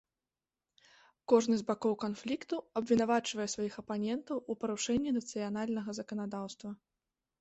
Кожны 1.33 1.55
з 1.59 1.63
бакоў 1.67 1.93
канфлікту 2.05 2.55
абвінавачвае 2.81 3.47
сваіх 3.55 3.73
апанентаў 3.85 4.37
у 4.55 4.59
парушэнні 4.65 5.11
нацыянальнага 5.19 5.89
заканадаўства. 6.03 6.69